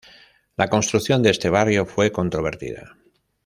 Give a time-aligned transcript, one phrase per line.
[0.57, 2.97] La construcción de este barrio fue controvertida.